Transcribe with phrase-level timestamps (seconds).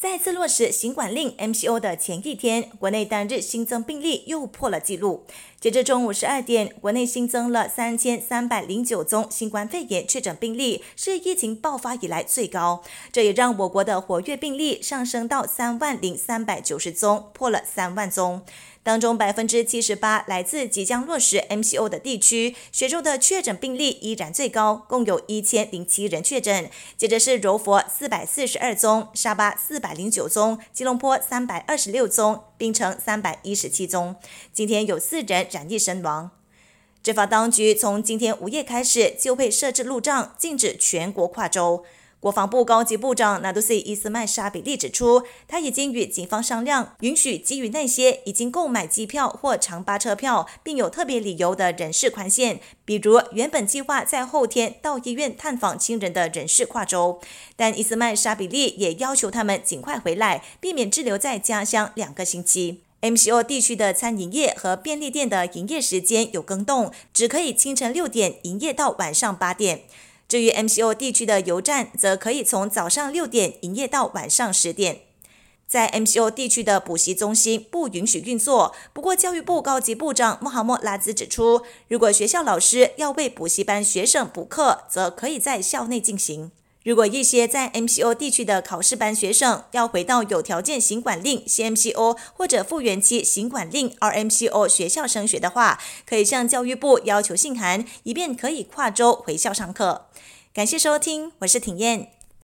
[0.00, 5.26] 再次落实行管令 MCO 的前一天，国内单日新增病例又破了纪录。
[5.60, 12.84] 截至中午十二点，国内新增了三千三百零九宗新冠肺炎确诊病例，是疫情爆发以来最高。
[13.10, 18.42] 这也让我国的活跃病例上升到三万零三百九十宗，破了三万宗。
[18.88, 26.70] 当中百分之七十八来自即将落实 MCO 的地区，雪州的确诊病例依然最高，共有一千零七人确诊。
[26.96, 34.16] 接着是柔佛四百四十二宗，沙巴四百零九宗，吉隆坡三百二十六宗，槟城三百一十七宗。
[34.54, 36.30] 今天有四人染疫身亡。
[37.02, 41.84] 执法当局从今天午夜开始就会设置路障，禁止全国跨州。
[42.20, 57.20] 国防部高级部长纳杜西伊斯曼沙比利指出，他已经与警方商量，允许基于那些已经购买机票或长巴车票，并有特别理由的人士宽限，比如原本计划在后天到医院探访亲人的人士跨州。
[57.54, 62.82] 但伊斯曼沙比利也要求他们尽快回来，避免滞留在家乡两个星期。
[63.00, 69.82] MCO 地区的餐饮业和便利店的营业时间有更动，只可以清晨六点营业到晚上八点。
[70.28, 75.00] 至于 MCO 地区的油站，则可以从早上六点营业到晚上十点。
[75.66, 78.74] 在 MCO 地区的补习中心不允许运作。
[78.92, 86.52] 不过，教育部高级部长穆罕默拉兹指出，如果学校老师要为补习班学生补课，则可以在校内进行。
[86.88, 95.78] 如果一些在 MCO 地区的考试班学生要回到有条件行管令 CMCO 或者复原期行管令 RMCO 学校升学的话，
[96.08, 100.06] 可以向教育部要求信函，以便可以跨州回校上课。
[100.54, 102.17] 感谢收听，我是挺燕。